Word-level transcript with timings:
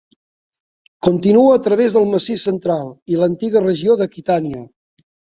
Continua 1.07 1.49
a 1.57 1.59
través 1.67 1.97
del 1.97 2.07
Massís 2.13 2.45
Central 2.49 2.89
i 3.15 3.19
l'antiga 3.19 3.61
regió 3.65 3.99
d'Aquitània. 4.01 4.63